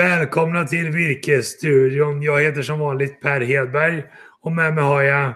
Välkomna 0.00 0.66
till 0.66 0.90
Virkesstudion. 0.90 2.22
Jag 2.22 2.42
heter 2.42 2.62
som 2.62 2.78
vanligt 2.78 3.20
Per 3.20 3.40
Hedberg 3.40 4.04
och 4.40 4.52
med 4.52 4.74
mig 4.74 4.84
har 4.84 5.02
jag 5.02 5.32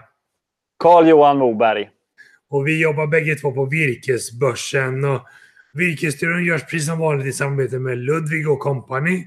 Carl-Johan 0.79 1.37
Moberg. 1.37 1.89
Och 2.49 2.67
vi 2.67 2.81
jobbar 2.81 3.07
bägge 3.07 3.35
två 3.35 3.51
på 3.51 3.65
Virkesbörsen. 3.65 5.05
Och 5.05 5.21
Virkesstudion 5.73 6.43
görs 6.43 6.61
precis 6.61 6.87
som 6.87 6.99
vanligt 6.99 7.27
i 7.27 7.31
samarbete 7.33 7.79
med 7.79 7.97
Ludvig 7.97 8.49
och 8.49 8.59
Company 8.59 9.23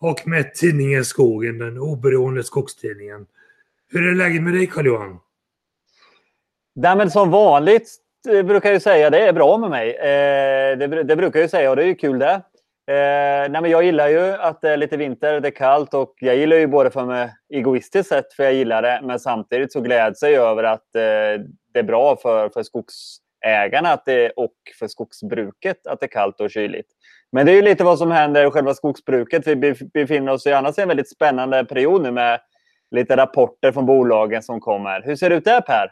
och 0.00 0.28
med 0.28 0.54
tidningen 0.54 1.04
Skogen, 1.04 1.58
den 1.58 1.78
oberoende 1.78 2.44
skogstidningen. 2.44 3.26
Hur 3.92 4.08
är 4.10 4.14
läget 4.14 4.42
med 4.42 4.52
dig 4.52 4.66
Carl-Johan? 4.66 5.18
Nej, 6.74 7.10
som 7.10 7.30
vanligt 7.30 7.88
eh, 8.28 8.42
brukar 8.42 8.72
jag 8.72 8.82
säga, 8.82 9.10
det 9.10 9.28
är 9.28 9.32
bra 9.32 9.58
med 9.58 9.70
mig. 9.70 9.90
Eh, 9.90 10.78
det, 10.78 11.02
det, 11.02 11.16
brukar 11.16 11.40
jag 11.40 11.50
säga 11.50 11.70
och 11.70 11.76
det 11.76 11.82
är 11.82 11.86
ju 11.86 11.94
kul 11.94 12.18
det. 12.18 12.42
Eh, 12.86 13.50
nej, 13.50 13.62
men 13.62 13.70
jag 13.70 13.84
gillar 13.84 14.08
ju 14.08 14.32
att 14.32 14.60
det 14.60 14.70
är 14.70 14.76
lite 14.76 14.96
vinter, 14.96 15.40
det 15.40 15.48
är 15.48 15.56
kallt 15.56 15.94
och 15.94 16.14
jag 16.18 16.36
gillar 16.36 16.56
ju 16.56 16.66
både 16.66 16.90
för 16.90 17.04
mig 17.04 17.34
egoistiskt 17.54 18.08
sett 18.08 18.32
för 18.32 18.44
jag 18.44 18.54
gillar 18.54 18.82
det, 18.82 19.00
men 19.02 19.20
samtidigt 19.20 19.72
så 19.72 19.80
gläds 19.80 20.22
jag 20.22 20.32
över 20.32 20.64
att 20.64 20.94
eh, 20.94 21.44
det 21.72 21.78
är 21.78 21.82
bra 21.82 22.16
för, 22.16 22.48
för 22.48 22.62
skogsägarna 22.62 23.88
att 23.88 24.04
det, 24.04 24.30
och 24.30 24.54
för 24.78 24.88
skogsbruket 24.88 25.86
att 25.86 26.00
det 26.00 26.06
är 26.06 26.08
kallt 26.08 26.40
och 26.40 26.50
kyligt. 26.50 26.86
Men 27.32 27.46
det 27.46 27.52
är 27.52 27.56
ju 27.56 27.62
lite 27.62 27.84
vad 27.84 27.98
som 27.98 28.10
händer 28.10 28.46
i 28.46 28.50
själva 28.50 28.74
skogsbruket. 28.74 29.46
Vi 29.46 29.74
befinner 29.94 30.32
oss 30.32 30.46
i 30.46 30.52
annars 30.52 30.78
en 30.78 30.88
väldigt 30.88 31.10
spännande 31.10 31.64
period 31.64 32.02
nu 32.02 32.10
med 32.10 32.40
lite 32.90 33.16
rapporter 33.16 33.72
från 33.72 33.86
bolagen 33.86 34.42
som 34.42 34.60
kommer. 34.60 35.02
Hur 35.02 35.16
ser 35.16 35.30
det 35.30 35.36
ut 35.36 35.44
där 35.44 35.60
Per? 35.60 35.90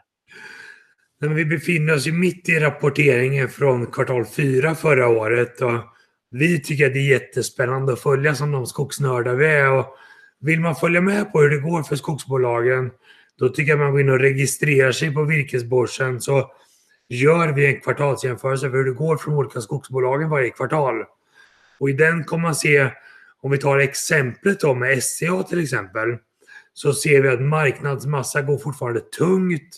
vi 1.35 1.45
befinner 1.45 1.95
oss 1.95 2.07
ju 2.07 2.11
mitt 2.11 2.49
i 2.49 2.59
rapporteringen 2.59 3.49
från 3.49 3.85
kvartal 3.85 4.25
fyra 4.25 4.75
förra 4.75 5.07
året. 5.07 5.61
Och 5.61 5.92
vi 6.33 6.59
tycker 6.59 6.87
att 6.87 6.93
det 6.93 6.99
är 6.99 7.09
jättespännande 7.09 7.93
att 7.93 7.99
följa 7.99 8.35
som 8.35 8.51
de 8.51 8.65
skogsnördar 8.65 9.35
vi 9.35 9.45
är. 9.45 9.71
Och 9.71 9.85
vill 10.39 10.59
man 10.59 10.75
följa 10.75 11.01
med 11.01 11.31
på 11.31 11.41
hur 11.41 11.49
det 11.49 11.57
går 11.57 11.83
för 11.83 11.95
skogsbolagen 11.95 12.91
då 13.39 13.49
tycker 13.49 13.71
jag 13.71 13.79
man 13.79 13.91
går 13.91 14.01
in 14.01 14.09
och 14.09 14.19
registrerar 14.19 14.91
sig 14.91 15.13
på 15.13 15.23
virkesbörsen 15.23 16.21
så 16.21 16.51
gör 17.09 17.53
vi 17.53 17.65
en 17.65 17.81
kvartalsjämförelse 17.81 18.69
för 18.69 18.77
hur 18.77 18.85
det 18.85 18.91
går 18.91 19.17
för 19.17 19.31
de 19.31 19.37
olika 19.37 19.61
skogsbolagen 19.61 20.29
varje 20.29 20.49
kvartal. 20.49 20.95
Och 21.79 21.89
i 21.89 21.93
den 21.93 22.23
kommer 22.23 22.41
man 22.41 22.55
se, 22.55 22.89
om 23.41 23.51
vi 23.51 23.57
tar 23.57 23.79
exemplet 23.79 24.59
då 24.59 24.73
med 24.73 25.03
SCA 25.03 25.43
till 25.43 25.63
exempel, 25.63 26.17
så 26.73 26.93
ser 26.93 27.21
vi 27.21 27.29
att 27.29 27.41
marknadsmassa 27.41 28.41
går 28.41 28.57
fortfarande 28.57 28.99
tungt. 28.99 29.77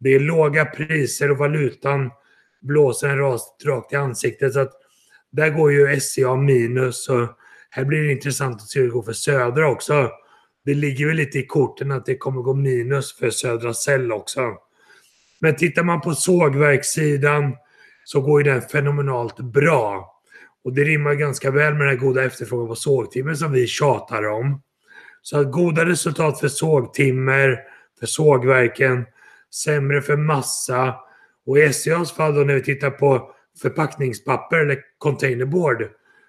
Det 0.00 0.14
är 0.14 0.20
låga 0.20 0.64
priser 0.64 1.30
och 1.30 1.38
valutan 1.38 2.10
blåser 2.60 3.08
en 3.08 3.18
rast 3.18 3.64
rakt 3.64 3.92
i 3.92 3.96
ansiktet. 3.96 4.52
Så 4.52 4.60
att 4.60 4.72
där 5.32 5.50
går 5.50 5.72
ju 5.72 6.00
SCA 6.00 6.36
minus 6.36 7.08
och 7.08 7.28
här 7.70 7.84
blir 7.84 8.02
det 8.02 8.12
intressant 8.12 8.62
att 8.62 8.68
se 8.68 8.78
hur 8.80 8.86
det 8.86 8.92
går 8.92 9.02
för 9.02 9.12
Södra 9.12 9.70
också. 9.70 10.10
Det 10.64 10.74
ligger 10.74 11.06
väl 11.06 11.16
lite 11.16 11.38
i 11.38 11.46
korten 11.46 11.92
att 11.92 12.06
det 12.06 12.16
kommer 12.16 12.42
gå 12.42 12.54
minus 12.54 13.18
för 13.18 13.30
Södra 13.30 13.74
Cell 13.74 14.12
också. 14.12 14.54
Men 15.40 15.56
tittar 15.56 15.82
man 15.82 16.00
på 16.00 16.14
sågverkssidan 16.14 17.56
så 18.04 18.20
går 18.20 18.40
ju 18.40 18.52
den 18.52 18.62
fenomenalt 18.62 19.40
bra. 19.40 20.14
Och 20.64 20.74
det 20.74 20.84
rimmar 20.84 21.14
ganska 21.14 21.50
väl 21.50 21.74
med 21.74 21.86
den 21.86 21.98
goda 21.98 22.24
efterfrågan 22.24 22.68
på 22.68 22.74
sågtimmer 22.74 23.34
som 23.34 23.52
vi 23.52 23.66
tjatar 23.66 24.28
om. 24.28 24.62
Så 25.22 25.40
att 25.40 25.52
goda 25.52 25.84
resultat 25.84 26.40
för 26.40 26.48
sågtimmer, 26.48 27.58
för 28.00 28.06
sågverken, 28.06 29.06
sämre 29.64 30.02
för 30.02 30.16
massa 30.16 30.96
och 31.46 31.58
i 31.58 31.72
SCAs 31.72 32.12
fall 32.12 32.34
då 32.34 32.40
när 32.40 32.54
vi 32.54 32.62
tittar 32.62 32.90
på 32.90 33.34
förpackningspapper 33.62 34.58
eller 34.58 34.78
containerboard 34.98 35.88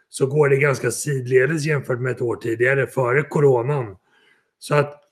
så 0.09 0.25
går 0.25 0.50
det 0.50 0.57
ganska 0.57 0.91
sidledes 0.91 1.66
jämfört 1.66 2.00
med 2.00 2.12
ett 2.12 2.22
år 2.22 2.35
tidigare, 2.35 2.88
före 2.88 3.22
coronan. 3.22 3.95
Så 4.59 4.75
att 4.75 5.03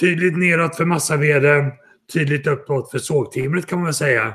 tydligt 0.00 0.38
neråt 0.38 0.76
för 0.76 0.84
massaveden, 0.84 1.72
tydligt 2.12 2.46
uppåt 2.46 2.90
för 2.90 2.98
sågtimret 2.98 3.66
kan 3.66 3.78
man 3.78 3.84
väl 3.84 3.94
säga. 3.94 4.34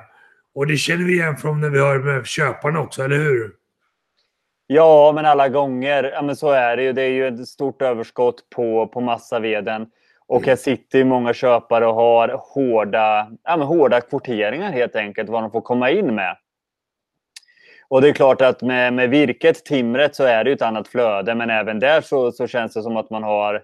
Och 0.55 0.67
det 0.67 0.77
känner 0.77 1.05
vi 1.05 1.13
igen 1.13 1.37
från 1.37 1.61
när 1.61 1.69
vi 1.69 1.79
hör 1.79 1.99
med 1.99 2.25
köparna 2.25 2.79
också, 2.79 3.03
eller 3.03 3.17
hur? 3.17 3.51
Ja, 4.67 5.11
men 5.15 5.25
alla 5.25 5.49
gånger. 5.49 6.03
Ja, 6.03 6.21
men 6.21 6.35
så 6.35 6.49
är 6.49 6.77
det 6.77 6.83
ju. 6.83 6.93
Det 6.93 7.01
är 7.01 7.09
ju 7.09 7.27
ett 7.27 7.47
stort 7.47 7.81
överskott 7.81 8.49
på, 8.55 8.87
på 8.87 9.01
massaveden. 9.01 9.87
Och 10.27 10.45
här 10.45 10.55
sitter 10.55 10.99
ju 10.99 11.05
många 11.05 11.33
köpare 11.33 11.87
och 11.87 11.95
har 11.95 12.29
hårda, 12.53 13.31
ja, 13.43 13.57
men 13.57 13.67
hårda 13.67 14.01
kvoteringar 14.01 14.71
helt 14.71 14.95
enkelt, 14.95 15.29
vad 15.29 15.43
de 15.43 15.51
får 15.51 15.61
komma 15.61 15.91
in 15.91 16.15
med. 16.15 16.37
Och 17.89 18.01
det 18.01 18.09
är 18.09 18.13
klart 18.13 18.41
att 18.41 18.61
med, 18.61 18.93
med 18.93 19.09
virket, 19.09 19.65
timret, 19.65 20.15
så 20.15 20.23
är 20.23 20.43
det 20.43 20.51
ett 20.51 20.61
annat 20.61 20.87
flöde. 20.87 21.35
Men 21.35 21.49
även 21.49 21.79
där 21.79 22.01
så, 22.01 22.31
så 22.31 22.47
känns 22.47 22.73
det 22.73 22.81
som 22.81 22.97
att 22.97 23.09
man 23.09 23.23
har 23.23 23.63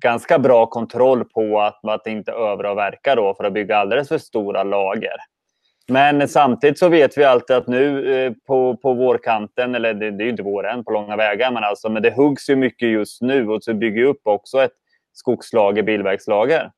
ganska 0.00 0.38
bra 0.38 0.66
kontroll 0.66 1.24
på 1.24 1.60
att, 1.60 1.84
att 1.84 2.06
inte 2.06 2.32
överavverka 2.32 3.14
då 3.14 3.34
för 3.34 3.44
att 3.44 3.52
bygga 3.52 3.76
alldeles 3.76 4.08
för 4.08 4.18
stora 4.18 4.62
lager. 4.62 5.16
Men 5.88 6.28
samtidigt 6.28 6.78
så 6.78 6.88
vet 6.88 7.18
vi 7.18 7.24
alltid 7.24 7.56
att 7.56 7.66
nu 7.66 8.14
eh, 8.14 8.32
på, 8.46 8.76
på 8.76 8.94
vårkanten, 8.94 9.74
eller 9.74 9.94
det, 9.94 10.10
det 10.10 10.22
är 10.22 10.24
ju 10.24 10.30
inte 10.30 10.42
vår 10.42 10.68
än 10.68 10.84
på 10.84 10.92
långa 10.92 11.16
vägar, 11.16 11.52
men, 11.52 11.64
alltså, 11.64 11.88
men 11.88 12.02
det 12.02 12.16
huggs 12.16 12.50
ju 12.50 12.56
mycket 12.56 12.88
just 12.88 13.22
nu 13.22 13.48
och 13.48 13.64
så 13.64 13.74
bygger 13.74 14.04
upp 14.04 14.20
också 14.24 14.62
ett 14.62 14.72
skogslager, 15.12 15.82
bilverkslager. 15.82 16.70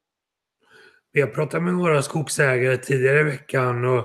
Jag 1.12 1.34
pratade 1.34 1.62
med 1.62 1.74
några 1.74 2.02
skogsägare 2.02 2.76
tidigare 2.76 3.20
i 3.20 3.22
veckan 3.22 3.84
och 3.84 4.04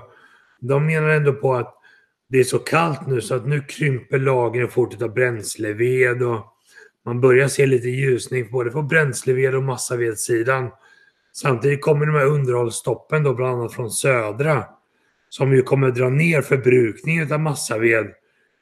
de 0.59 0.85
menar 0.85 1.09
ändå 1.09 1.33
på 1.33 1.53
att 1.53 1.74
det 2.35 2.39
är 2.39 2.43
så 2.43 2.59
kallt 2.59 3.07
nu 3.07 3.21
så 3.21 3.35
att 3.35 3.47
nu 3.47 3.61
krymper 3.61 4.19
lagren 4.19 4.69
fort 4.69 5.01
av 5.01 5.13
bränsleved 5.13 6.23
och 6.23 6.45
man 7.05 7.21
börjar 7.21 7.47
se 7.47 7.65
lite 7.65 7.87
ljusning 7.87 8.51
både 8.51 8.71
på 8.71 8.81
bränsleved 8.81 9.55
och 9.55 9.63
massavedssidan. 9.63 10.71
Samtidigt 11.33 11.81
kommer 11.81 12.05
de 12.05 12.15
här 12.15 12.25
underhållsstoppen 12.25 13.23
då 13.23 13.33
bland 13.33 13.59
annat 13.59 13.73
från 13.73 13.91
södra 13.91 14.63
som 15.29 15.53
ju 15.53 15.61
kommer 15.61 15.91
dra 15.91 16.09
ner 16.09 16.41
förbrukningen 16.41 17.33
av 17.33 17.39
massaved 17.39 18.07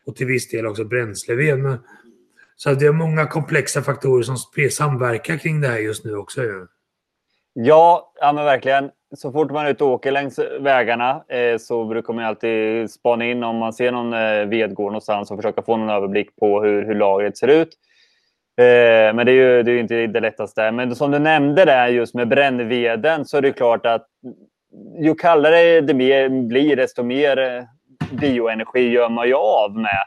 och 0.05 0.15
till 0.15 0.27
viss 0.27 0.49
del 0.49 0.65
också 0.65 0.83
bränsleved. 0.83 1.59
Men, 1.59 1.77
så 2.55 2.73
det 2.73 2.85
är 2.85 2.91
många 2.91 3.25
komplexa 3.25 3.81
faktorer 3.81 4.23
som 4.23 4.37
samverkar 4.71 5.37
kring 5.37 5.61
det 5.61 5.67
här 5.67 5.79
just 5.79 6.05
nu 6.05 6.15
också. 6.15 6.43
Ju. 6.43 6.67
Ja, 7.53 8.13
ja 8.19 8.33
men 8.33 8.45
verkligen. 8.45 8.89
Så 9.15 9.31
fort 9.31 9.51
man 9.51 9.65
är 9.65 9.71
ute 9.71 9.83
och 9.83 9.89
åker 9.89 10.11
längs 10.11 10.39
vägarna 10.59 11.23
eh, 11.27 11.57
så 11.57 11.85
brukar 11.85 12.13
man 12.13 12.23
alltid 12.23 12.91
spana 12.91 13.25
in 13.25 13.43
om 13.43 13.57
man 13.57 13.73
ser 13.73 13.91
någon 13.91 14.13
eh, 14.13 14.45
vedgård 14.45 14.91
någonstans 14.91 15.31
och 15.31 15.37
försöka 15.37 15.61
få 15.61 15.77
någon 15.77 15.89
överblick 15.89 16.35
på 16.35 16.63
hur, 16.63 16.85
hur 16.85 16.95
lagret 16.95 17.37
ser 17.37 17.47
ut. 17.47 17.69
Eh, 18.57 19.15
men 19.15 19.25
det 19.25 19.31
är 19.31 19.57
ju 19.57 19.63
det 19.63 19.71
är 19.71 19.79
inte 19.79 20.07
det 20.07 20.19
lättaste. 20.19 20.71
Men 20.71 20.95
som 20.95 21.11
du 21.11 21.19
nämnde 21.19 21.65
där 21.65 21.87
just 21.87 22.15
med 22.15 22.27
brännveden 22.27 23.25
så 23.25 23.37
är 23.37 23.41
det 23.41 23.51
klart 23.51 23.85
att 23.85 24.07
ju 24.99 25.15
kallare 25.15 25.81
det 25.81 25.93
blir 25.93 26.75
desto 26.75 27.03
mer 27.03 27.37
eh, 27.39 27.63
bioenergi 28.11 28.89
gör 28.89 29.09
man 29.09 29.27
ju 29.27 29.33
av 29.33 29.75
med. 29.75 30.03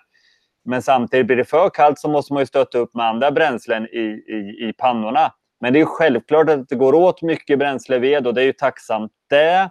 Men 0.64 0.82
samtidigt 0.82 1.26
blir 1.26 1.36
det 1.36 1.44
för 1.44 1.70
kallt 1.70 1.98
så 1.98 2.08
måste 2.08 2.32
man 2.32 2.42
ju 2.42 2.46
stötta 2.46 2.78
upp 2.78 2.94
med 2.94 3.06
andra 3.06 3.30
bränslen 3.30 3.86
i, 3.86 4.24
i, 4.28 4.68
i 4.68 4.72
pannorna. 4.78 5.32
Men 5.60 5.72
det 5.72 5.80
är 5.80 5.84
självklart 5.84 6.50
att 6.50 6.68
det 6.68 6.76
går 6.76 6.94
åt 6.94 7.22
mycket 7.22 7.58
bränsleved 7.58 8.26
och 8.26 8.34
det 8.34 8.42
är 8.42 8.46
ju 8.46 8.52
tacksamt 8.52 9.12
det. 9.30 9.70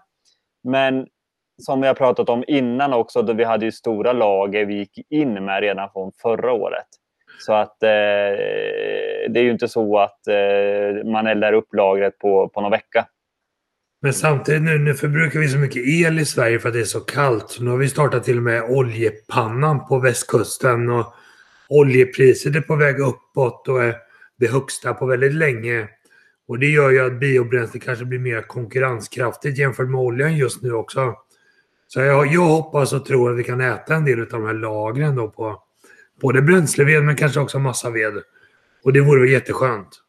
Men 0.63 1.07
som 1.61 1.81
vi 1.81 1.87
har 1.87 1.93
pratat 1.93 2.29
om 2.29 2.43
innan 2.47 2.93
också, 2.93 3.21
då 3.21 3.33
vi 3.33 3.43
hade 3.43 3.65
ju 3.65 3.71
stora 3.71 4.13
lager 4.13 4.65
vi 4.65 4.77
gick 4.77 5.05
in 5.09 5.33
med 5.45 5.61
redan 5.61 5.89
från 5.93 6.11
förra 6.21 6.51
året. 6.51 6.87
Så 7.39 7.53
att 7.53 7.83
eh, 7.83 7.89
det 9.29 9.35
är 9.35 9.43
ju 9.43 9.51
inte 9.51 9.67
så 9.67 9.99
att 9.99 10.27
eh, 10.27 11.11
man 11.11 11.27
eldar 11.27 11.53
upp 11.53 11.73
lagret 11.73 12.19
på, 12.19 12.49
på 12.49 12.61
någon 12.61 12.71
vecka. 12.71 13.07
Men 14.01 14.13
samtidigt 14.13 14.61
nu, 14.61 14.79
nu 14.79 14.93
förbrukar 14.93 15.39
vi 15.39 15.47
så 15.47 15.57
mycket 15.57 15.87
el 15.87 16.19
i 16.19 16.25
Sverige 16.25 16.59
för 16.59 16.69
att 16.69 16.73
det 16.73 16.79
är 16.79 16.83
så 16.83 16.99
kallt. 16.99 17.57
Nu 17.59 17.69
har 17.69 17.77
vi 17.77 17.89
startat 17.89 18.23
till 18.23 18.37
och 18.37 18.43
med 18.43 18.63
oljepannan 18.63 19.87
på 19.87 19.99
västkusten 19.99 20.89
och 20.89 21.13
oljepriset 21.69 22.55
är 22.55 22.61
på 22.61 22.75
väg 22.75 22.99
uppåt 22.99 23.67
och 23.67 23.83
är 23.83 23.95
det 24.39 24.47
högsta 24.47 24.93
på 24.93 25.05
väldigt 25.05 25.33
länge. 25.33 25.87
Och 26.47 26.59
det 26.59 26.65
gör 26.65 26.89
ju 26.89 27.05
att 27.05 27.19
biobränsle 27.19 27.79
kanske 27.79 28.05
blir 28.05 28.19
mer 28.19 28.41
konkurrenskraftigt 28.41 29.57
jämfört 29.57 29.89
med 29.89 29.99
oljan 29.99 30.37
just 30.37 30.63
nu 30.63 30.73
också. 30.73 31.15
Så 31.87 31.99
jag, 31.99 32.27
jag 32.27 32.41
hoppas 32.41 32.93
och 32.93 33.05
tror 33.05 33.31
att 33.31 33.39
vi 33.39 33.43
kan 33.43 33.61
äta 33.61 33.95
en 33.95 34.05
del 34.05 34.21
av 34.21 34.27
de 34.27 34.45
här 34.45 34.53
lagren 34.53 35.15
då 35.15 35.29
på 35.29 35.63
både 36.21 36.41
bränsleved 36.41 37.03
men 37.03 37.15
kanske 37.15 37.39
också 37.39 37.59
massaved. 37.59 38.13
Och 38.83 38.93
det 38.93 39.01
vore 39.01 39.29
jätteskönt. 39.29 40.01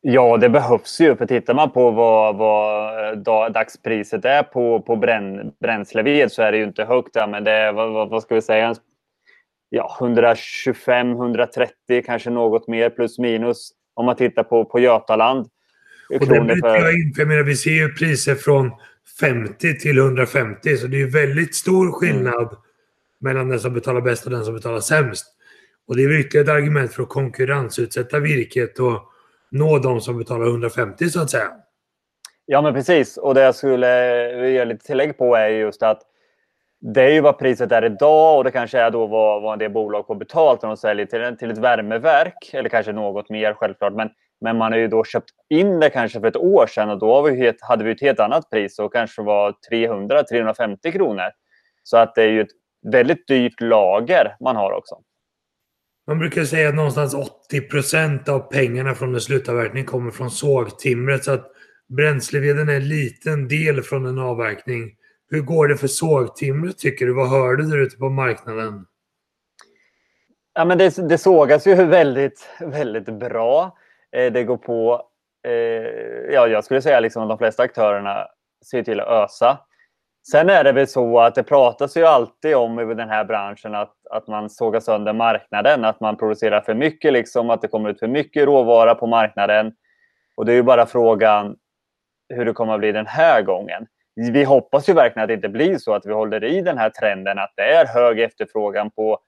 Ja, 0.00 0.36
det 0.36 0.48
behövs 0.48 1.00
ju. 1.00 1.16
För 1.16 1.26
tittar 1.26 1.54
man 1.54 1.70
på 1.70 1.90
vad, 1.90 2.36
vad 2.36 3.08
eh, 3.08 3.50
dagspriset 3.50 4.24
är 4.24 4.42
på, 4.42 4.82
på 4.82 4.96
brän, 4.96 5.52
bränsleved 5.60 6.32
så 6.32 6.42
är 6.42 6.52
det 6.52 6.58
ju 6.58 6.64
inte 6.64 6.84
högt. 6.84 7.14
Men 7.14 7.44
det 7.44 7.50
är, 7.50 7.72
vad, 7.72 8.10
vad 8.10 8.22
ska 8.22 8.34
vi 8.34 8.42
säga, 8.42 8.74
ja, 9.74 9.96
125-130, 10.00 12.02
kanske 12.06 12.30
något 12.30 12.68
mer 12.68 12.90
plus 12.90 13.18
minus 13.18 13.70
om 13.94 14.06
man 14.06 14.16
tittar 14.16 14.42
på, 14.42 14.64
på 14.64 14.80
Götaland. 14.80 15.46
Och 16.10 16.20
det 16.20 16.26
för... 16.26 16.76
jag 16.76 16.94
in, 16.94 17.14
för 17.14 17.22
jag 17.22 17.28
menar, 17.28 17.42
vi 17.42 17.56
ser 17.56 17.70
ju 17.70 17.88
priser 17.88 18.34
från 18.34 18.70
50 19.20 19.78
till 19.78 19.98
150 19.98 20.76
så 20.76 20.86
det 20.86 21.02
är 21.02 21.06
väldigt 21.06 21.54
stor 21.54 21.92
skillnad 21.92 22.42
mm. 22.42 22.56
mellan 23.20 23.48
den 23.48 23.60
som 23.60 23.74
betalar 23.74 24.00
bäst 24.00 24.24
och 24.24 24.30
den 24.30 24.44
som 24.44 24.54
betalar 24.54 24.80
sämst. 24.80 25.26
Och 25.86 25.96
det 25.96 26.02
är 26.02 26.20
ytterligare 26.20 26.44
ett 26.44 26.62
argument 26.62 26.92
för 26.92 27.02
att 27.02 27.08
konkurrensutsätta 27.08 28.18
virket 28.18 28.78
och 28.78 29.02
nå 29.50 29.78
de 29.78 30.00
som 30.00 30.18
betalar 30.18 30.46
150 30.46 31.08
så 31.08 31.20
att 31.20 31.30
säga. 31.30 31.50
Ja, 32.46 32.62
men 32.62 32.74
precis. 32.74 33.16
Och 33.16 33.34
det 33.34 33.40
jag 33.40 33.54
skulle 33.54 33.86
göra 34.50 34.64
lite 34.64 34.86
tillägg 34.86 35.18
på 35.18 35.34
är 35.34 35.48
just 35.48 35.82
att 35.82 36.02
det 36.92 37.02
är 37.02 37.10
ju 37.10 37.20
vad 37.20 37.38
priset 37.38 37.72
är 37.72 37.84
idag 37.84 38.38
och 38.38 38.44
det 38.44 38.50
kanske 38.50 38.78
är 38.78 38.90
då 38.90 39.06
vad, 39.06 39.42
vad 39.42 39.52
en 39.52 39.58
del 39.58 39.70
bolag 39.70 40.06
får 40.06 40.14
betalt 40.14 40.62
när 40.62 40.68
de 40.68 40.76
säljer 40.76 41.06
till, 41.06 41.36
till 41.38 41.50
ett 41.50 41.58
värmeverk. 41.58 42.50
Eller 42.52 42.68
kanske 42.68 42.92
något 42.92 43.30
mer 43.30 43.54
självklart. 43.54 43.92
Men, 43.92 44.10
men 44.40 44.56
man 44.56 44.72
har 44.72 44.78
ju 44.78 44.88
då 44.88 45.04
köpt 45.04 45.30
in 45.50 45.80
det 45.80 45.90
kanske 45.90 46.20
för 46.20 46.26
ett 46.26 46.36
år 46.36 46.66
sedan 46.66 46.90
och 46.90 46.98
då 46.98 47.22
vi 47.22 47.52
hade 47.60 47.84
vi 47.84 47.90
ett 47.90 48.00
helt 48.00 48.20
annat 48.20 48.50
pris 48.50 48.78
och 48.78 48.92
kanske 48.92 49.22
var 49.22 49.54
300-350 49.72 50.92
kronor. 50.92 51.30
Så 51.82 51.96
att 51.96 52.14
det 52.14 52.22
är 52.22 52.28
ju 52.28 52.40
ett 52.40 52.50
väldigt 52.92 53.28
dyrt 53.28 53.60
lager 53.60 54.36
man 54.40 54.56
har 54.56 54.72
också. 54.72 54.94
Man 56.06 56.18
brukar 56.18 56.44
säga 56.44 56.68
att 56.68 56.74
någonstans 56.74 57.14
80 57.14 57.60
procent 57.60 58.28
av 58.28 58.38
pengarna 58.38 58.94
från 58.94 59.14
en 59.14 59.20
slutavverkning 59.20 59.84
kommer 59.84 60.10
från 60.10 60.30
sågtimret. 60.30 61.24
Så 61.24 61.32
att 61.32 61.50
bränsleveden 61.96 62.68
är 62.68 62.76
en 62.76 62.88
liten 62.88 63.48
del 63.48 63.82
från 63.82 64.06
en 64.06 64.18
avverkning. 64.18 64.90
Hur 65.30 65.40
går 65.40 65.68
det 65.68 65.76
för 65.76 65.86
sågtimret 65.86 66.78
tycker 66.78 67.06
du? 67.06 67.14
Vad 67.14 67.30
hör 67.30 67.56
du 67.56 67.64
där 67.64 67.78
ute 67.78 67.96
på 67.96 68.08
marknaden? 68.08 68.86
Ja, 70.54 70.64
men 70.64 70.78
det, 70.78 71.08
det 71.08 71.18
sågas 71.18 71.66
ju 71.66 71.74
väldigt, 71.74 72.48
väldigt 72.60 73.04
bra. 73.04 73.78
Eh, 74.16 74.32
det 74.32 74.44
går 74.44 74.56
på, 74.56 75.02
eh, 75.46 75.52
ja, 76.34 76.46
jag 76.46 76.64
skulle 76.64 76.82
säga 76.82 77.00
liksom 77.00 77.22
att 77.22 77.28
de 77.28 77.38
flesta 77.38 77.62
aktörerna 77.62 78.26
ser 78.70 78.82
till 78.82 79.00
att 79.00 79.08
ösa. 79.08 79.58
Sen 80.30 80.50
är 80.50 80.64
det 80.64 80.72
väl 80.72 80.86
så 80.86 81.20
att 81.20 81.34
det 81.34 81.42
pratas 81.42 81.96
ju 81.96 82.04
alltid 82.04 82.56
om 82.56 82.80
i 82.80 82.94
den 82.94 83.08
här 83.08 83.24
branschen 83.24 83.74
att, 83.74 83.94
att 84.10 84.28
man 84.28 84.50
sågar 84.50 84.80
sönder 84.80 85.12
marknaden, 85.12 85.84
att 85.84 86.00
man 86.00 86.16
producerar 86.16 86.60
för 86.60 86.74
mycket, 86.74 87.12
liksom, 87.12 87.50
att 87.50 87.62
det 87.62 87.68
kommer 87.68 87.90
ut 87.90 87.98
för 87.98 88.08
mycket 88.08 88.44
råvara 88.44 88.94
på 88.94 89.06
marknaden. 89.06 89.72
Och 90.36 90.46
det 90.46 90.52
är 90.52 90.56
ju 90.56 90.62
bara 90.62 90.86
frågan 90.86 91.56
hur 92.28 92.44
det 92.44 92.52
kommer 92.52 92.74
att 92.74 92.80
bli 92.80 92.92
den 92.92 93.06
här 93.06 93.42
gången. 93.42 93.86
Vi 94.16 94.44
hoppas 94.44 94.88
ju 94.88 94.92
verkligen 94.92 95.22
att 95.24 95.28
det 95.28 95.34
inte 95.34 95.48
blir 95.48 95.78
så 95.78 95.94
att 95.94 96.06
vi 96.06 96.12
håller 96.12 96.44
i 96.44 96.60
den 96.60 96.78
här 96.78 96.90
trenden 96.90 97.38
att 97.38 97.52
det 97.56 97.62
är 97.62 97.86
hög 97.86 98.20
efterfrågan 98.20 98.90
på, 98.90 99.18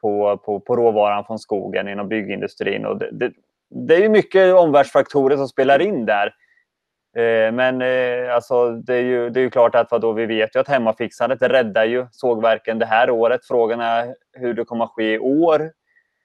på, 0.00 0.36
på, 0.36 0.60
på 0.60 0.76
råvaran 0.76 1.24
från 1.24 1.38
skogen 1.38 1.88
inom 1.88 2.08
byggindustrin. 2.08 2.86
Och 2.86 2.98
det, 2.98 3.10
det, 3.12 3.32
det 3.70 3.94
är 3.94 4.00
ju 4.00 4.08
mycket 4.08 4.54
omvärldsfaktorer 4.54 5.36
som 5.36 5.48
spelar 5.48 5.80
in 5.80 6.06
där. 6.06 6.34
Eh, 7.16 7.52
men 7.52 7.82
eh, 7.82 8.34
alltså, 8.34 8.70
det, 8.70 8.94
är 8.94 9.02
ju, 9.02 9.30
det 9.30 9.40
är 9.40 9.42
ju 9.42 9.50
klart 9.50 9.74
att 9.74 9.90
vadå, 9.90 10.12
vi 10.12 10.26
vet 10.26 10.56
ju 10.56 10.60
att 10.60 10.68
hemmafixandet 10.68 11.42
räddar 11.42 11.84
ju 11.84 12.06
sågverken 12.10 12.78
det 12.78 12.86
här 12.86 13.10
året. 13.10 13.40
Frågan 13.44 13.80
är 13.80 14.14
hur 14.32 14.54
det 14.54 14.64
kommer 14.64 14.84
att 14.84 14.90
ske 14.90 15.14
i 15.14 15.18
år. 15.18 15.70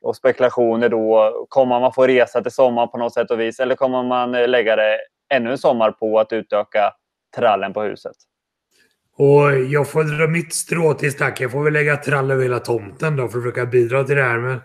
Och 0.02 0.16
spekulationer 0.16 0.90
då, 0.90 1.34
kommer 1.50 1.80
man 1.80 1.94
få 1.94 2.08
resa 2.08 2.42
till 2.42 2.52
sommaren 2.52 2.90
på 2.90 2.98
något 2.98 3.14
sätt 3.14 3.32
och 3.32 3.40
vis 3.40 3.60
eller 3.60 3.76
kommer 3.76 4.04
man 4.04 4.36
eh, 4.36 4.48
lägga 4.48 4.76
det 4.76 4.98
ännu 5.34 5.52
en 5.52 5.58
sommar 5.58 5.92
på 5.92 6.20
att 6.20 6.34
utöka 6.34 6.94
trallen 7.36 7.74
på 7.74 7.82
huset? 7.82 8.16
Och 9.16 9.56
jag 9.56 9.90
får 9.90 10.04
dra 10.04 10.28
mitt 10.28 10.54
strå 10.54 10.94
till 10.94 11.12
stack. 11.12 11.42
Jag 11.42 11.52
får 11.52 11.64
väl 11.64 11.74
lägga 11.74 11.98
trall 11.98 12.32
över 12.32 12.44
hela 12.44 12.60
tomten 12.60 13.16
då 13.16 13.28
för 13.28 13.38
att 13.38 13.44
försöka 13.44 13.66
bidra 13.66 14.04
till 14.04 14.16
det 14.16 14.24
här. 14.24 14.40
Men 14.40 14.60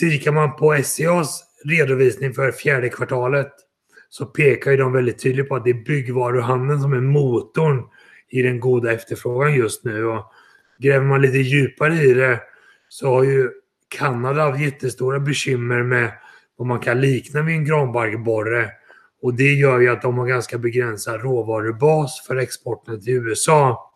kikar 0.00 0.32
man 0.32 0.56
på 0.56 0.76
SCAs 0.84 1.44
redovisning 1.64 2.34
för 2.34 2.52
fjärde 2.52 2.88
kvartalet 2.88 3.52
så 4.08 4.26
pekar 4.26 4.70
ju 4.70 4.76
de 4.76 4.92
väldigt 4.92 5.22
tydligt 5.22 5.48
på 5.48 5.56
att 5.56 5.64
det 5.64 5.70
är 5.70 5.84
byggvaruhandeln 5.84 6.80
som 6.80 6.92
är 6.92 7.00
motorn 7.00 7.82
i 8.28 8.42
den 8.42 8.60
goda 8.60 8.92
efterfrågan 8.92 9.54
just 9.54 9.84
nu. 9.84 10.04
Och 10.04 10.32
gräver 10.78 11.06
man 11.06 11.22
lite 11.22 11.38
djupare 11.38 11.94
i 11.94 12.14
det 12.14 12.40
så 12.88 13.14
har 13.14 13.24
ju 13.24 13.50
Kanada 13.88 14.42
haft 14.42 14.60
jättestora 14.60 15.20
bekymmer 15.20 15.82
med 15.82 16.12
vad 16.56 16.68
man 16.68 16.80
kan 16.80 17.00
likna 17.00 17.42
vid 17.42 17.56
en 17.56 17.64
granbarkborre. 17.64 18.70
Och 19.26 19.34
det 19.34 19.52
gör 19.52 19.80
ju 19.80 19.88
att 19.88 20.02
de 20.02 20.18
har 20.18 20.26
ganska 20.26 20.58
begränsad 20.58 21.22
råvarubas 21.22 22.26
för 22.26 22.36
exporten 22.36 23.00
till 23.00 23.12
USA. 23.12 23.90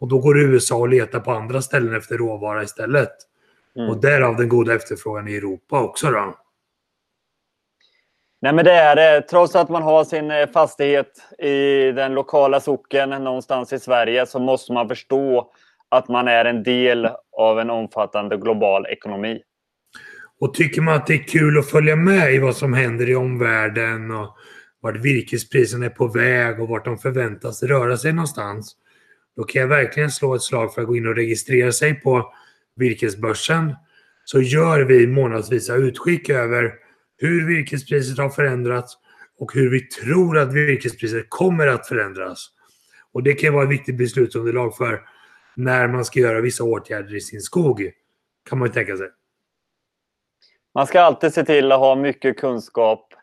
Och 0.00 0.08
då 0.08 0.18
går 0.18 0.38
USA 0.38 0.76
och 0.76 0.88
letar 0.88 1.20
på 1.20 1.32
andra 1.32 1.62
ställen 1.62 1.96
efter 1.96 2.18
råvara 2.18 2.62
istället. 2.62 3.10
Mm. 3.76 3.88
Och 3.88 4.00
därav 4.00 4.36
den 4.36 4.48
goda 4.48 4.74
efterfrågan 4.74 5.28
i 5.28 5.36
Europa 5.36 5.80
också 5.80 6.10
då. 6.10 6.34
Nej, 8.40 8.52
men 8.52 8.64
det 8.64 8.72
är 8.72 8.96
det. 8.96 9.22
Trots 9.22 9.56
att 9.56 9.68
man 9.68 9.82
har 9.82 10.04
sin 10.04 10.30
eh, 10.30 10.48
fastighet 10.48 11.22
i 11.38 11.92
den 11.92 12.14
lokala 12.14 12.60
socken 12.60 13.10
någonstans 13.10 13.72
i 13.72 13.78
Sverige 13.78 14.26
så 14.26 14.38
måste 14.38 14.72
man 14.72 14.88
förstå 14.88 15.50
att 15.88 16.08
man 16.08 16.28
är 16.28 16.44
en 16.44 16.62
del 16.62 17.08
av 17.32 17.60
en 17.60 17.70
omfattande 17.70 18.36
global 18.36 18.86
ekonomi. 18.86 19.42
Och 20.40 20.54
tycker 20.54 20.82
man 20.82 20.94
att 20.94 21.06
det 21.06 21.14
är 21.14 21.28
kul 21.28 21.58
att 21.58 21.70
följa 21.70 21.96
med 21.96 22.34
i 22.34 22.38
vad 22.38 22.56
som 22.56 22.74
händer 22.74 23.10
i 23.10 23.14
omvärlden 23.14 24.10
och 24.10 24.36
vart 24.84 24.96
virkespriserna 24.96 25.86
är 25.86 25.90
på 25.90 26.06
väg 26.06 26.60
och 26.60 26.68
vart 26.68 26.84
de 26.84 26.98
förväntas 26.98 27.62
röra 27.62 27.96
sig 27.96 28.12
någonstans. 28.12 28.76
Då 29.36 29.44
kan 29.44 29.62
jag 29.62 29.68
verkligen 29.68 30.10
slå 30.10 30.34
ett 30.34 30.42
slag 30.42 30.74
för 30.74 30.82
att 30.82 30.88
gå 30.88 30.96
in 30.96 31.06
och 31.06 31.16
registrera 31.16 31.72
sig 31.72 31.94
på 31.94 32.32
virkesbörsen. 32.76 33.74
Så 34.24 34.40
gör 34.40 34.80
vi 34.80 35.06
månadsvisa 35.06 35.74
utskick 35.74 36.30
över 36.30 36.74
hur 37.16 37.46
virkespriset 37.46 38.18
har 38.18 38.28
förändrats 38.28 38.98
och 39.38 39.54
hur 39.54 39.70
vi 39.70 39.80
tror 39.80 40.38
att 40.38 40.52
virkespriset 40.52 41.26
kommer 41.28 41.66
att 41.66 41.88
förändras. 41.88 42.50
Och 43.12 43.22
det 43.22 43.32
kan 43.32 43.54
vara 43.54 43.64
ett 43.64 43.70
viktigt 43.70 43.96
beslutsunderlag 43.96 44.76
för 44.76 45.00
när 45.56 45.88
man 45.88 46.04
ska 46.04 46.20
göra 46.20 46.40
vissa 46.40 46.64
åtgärder 46.64 47.14
i 47.14 47.20
sin 47.20 47.40
skog, 47.40 47.90
kan 48.48 48.58
man 48.58 48.68
ju 48.68 48.74
tänka 48.74 48.96
sig. 48.96 49.08
Man 50.74 50.86
ska 50.86 51.00
alltid 51.00 51.34
se 51.34 51.44
till 51.44 51.72
att 51.72 51.78
ha 51.78 51.96
mycket 51.96 52.38
kunskap 52.38 53.14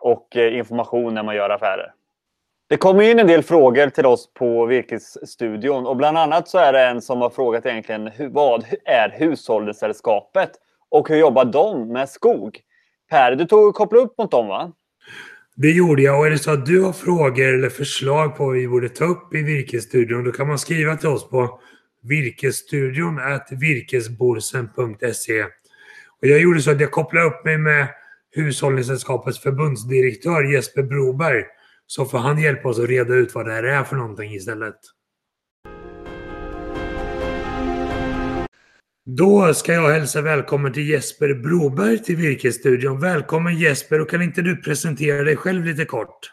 och 0.00 0.36
eh, 0.36 0.58
information 0.58 1.14
när 1.14 1.22
man 1.22 1.36
gör 1.36 1.50
affärer. 1.50 1.92
Det 2.68 2.76
kommer 2.76 3.02
in 3.02 3.18
en 3.18 3.26
del 3.26 3.42
frågor 3.42 3.90
till 3.90 4.06
oss 4.06 4.32
på 4.34 4.66
Virkesstudion 4.66 5.86
och 5.86 5.96
bland 5.96 6.18
annat 6.18 6.48
så 6.48 6.58
är 6.58 6.72
det 6.72 6.80
en 6.80 7.02
som 7.02 7.20
har 7.20 7.30
frågat 7.30 7.66
egentligen 7.66 8.10
vad 8.18 8.64
är 8.84 9.08
Hushållningssällskapet 9.18 10.50
och 10.90 11.08
hur 11.08 11.16
jobbar 11.16 11.44
de 11.44 11.92
med 11.92 12.08
skog? 12.08 12.60
Per, 13.10 13.36
du 13.36 13.46
tog 13.46 13.68
och 13.68 13.74
kopplade 13.74 14.04
upp 14.04 14.18
mot 14.18 14.30
dem 14.30 14.48
va? 14.48 14.72
Det 15.56 15.70
gjorde 15.70 16.02
jag 16.02 16.18
och 16.18 16.26
är 16.26 16.30
det 16.30 16.38
så 16.38 16.50
att 16.50 16.66
du 16.66 16.82
har 16.82 16.92
frågor 16.92 17.54
eller 17.54 17.68
förslag 17.68 18.36
på 18.36 18.44
vad 18.44 18.54
vi 18.54 18.68
borde 18.68 18.88
ta 18.88 19.04
upp 19.04 19.34
i 19.34 19.42
Virkesstudion 19.42 20.24
då 20.24 20.32
kan 20.32 20.48
man 20.48 20.58
skriva 20.58 20.96
till 20.96 21.08
oss 21.08 21.28
på 21.28 21.60
virkesstudion 22.02 23.20
virkesborsen.se. 23.50 25.42
Och 26.20 26.26
jag 26.26 26.40
gjorde 26.40 26.60
så 26.60 26.70
att 26.70 26.80
jag 26.80 26.90
kopplade 26.90 27.26
upp 27.26 27.44
mig 27.44 27.58
med 27.58 27.88
Hushållningssällskapets 28.30 29.38
förbundsdirektör 29.38 30.52
Jesper 30.52 30.82
Broberg 30.82 31.44
så 31.86 32.04
får 32.04 32.18
han 32.18 32.38
hjälpa 32.38 32.68
oss 32.68 32.78
att 32.78 32.88
reda 32.88 33.14
ut 33.14 33.34
vad 33.34 33.46
det 33.46 33.52
här 33.52 33.62
är 33.62 33.84
för 33.84 33.96
någonting 33.96 34.34
istället. 34.34 34.76
Då 39.10 39.54
ska 39.54 39.72
jag 39.72 39.88
hälsa 39.88 40.20
välkommen 40.20 40.72
till 40.72 40.88
Jesper 40.88 41.34
Broberg 41.34 41.98
till 41.98 42.16
Virkesstudion. 42.16 43.00
Välkommen 43.00 43.58
Jesper 43.58 44.00
och 44.00 44.10
kan 44.10 44.22
inte 44.22 44.42
du 44.42 44.56
presentera 44.56 45.24
dig 45.24 45.36
själv 45.36 45.64
lite 45.64 45.84
kort? 45.84 46.32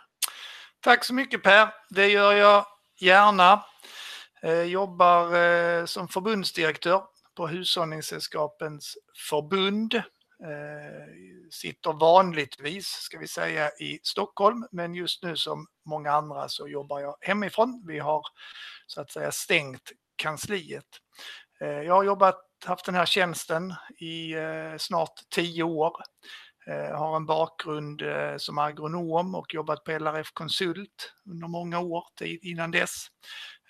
Tack 0.82 1.04
så 1.04 1.14
mycket 1.14 1.44
Per. 1.44 1.68
Det 1.90 2.08
gör 2.08 2.34
jag 2.34 2.66
gärna. 3.02 3.64
Jag 4.42 4.68
jobbar 4.68 5.24
eh, 5.24 5.86
som 5.86 6.08
förbundsdirektör 6.08 7.02
på 7.38 7.48
Hushållningssällskapens 7.48 8.98
förbund. 9.30 10.02
Eh, 10.44 11.08
Sitter 11.52 11.94
vanligtvis, 11.94 12.88
ska 12.88 13.18
vi 13.20 13.28
säga, 13.28 13.70
i 13.70 14.00
Stockholm, 14.04 14.68
men 14.72 14.96
just 14.96 15.24
nu 15.24 15.38
som 15.38 15.68
många 15.86 16.12
andra 16.12 16.50
så 16.50 16.68
jobbar 16.68 17.00
jag 17.00 17.16
hemifrån. 17.22 17.84
Vi 17.88 18.00
har 18.00 18.22
så 18.88 19.02
att 19.02 19.12
säga 19.12 19.32
stängt 19.32 19.92
kansliet. 20.16 20.86
Eh, 21.62 21.68
jag 21.68 21.94
har 21.94 22.04
jobbat 22.04 22.42
haft 22.66 22.86
den 22.86 22.96
här 22.96 23.06
tjänsten 23.06 23.74
i 23.98 24.34
eh, 24.34 24.78
snart 24.78 25.20
tio 25.30 25.64
år. 25.64 25.94
Jag 26.68 26.98
har 26.98 27.16
en 27.16 27.26
bakgrund 27.26 28.02
som 28.38 28.58
agronom 28.58 29.36
och 29.36 29.54
jobbat 29.54 29.84
på 29.84 29.92
LRF 29.92 30.32
Konsult 30.34 31.14
under 31.30 31.48
många 31.48 31.80
år 31.80 32.04
innan 32.22 32.72
dess. 32.72 33.08